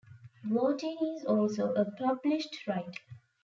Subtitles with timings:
[0.43, 2.91] Vlautin is also a published writer.